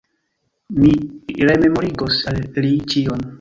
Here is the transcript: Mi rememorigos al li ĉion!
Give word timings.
Mi 0.79 0.93
rememorigos 1.49 2.19
al 2.33 2.41
li 2.67 2.73
ĉion! 2.95 3.25